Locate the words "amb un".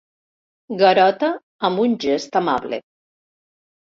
1.69-1.93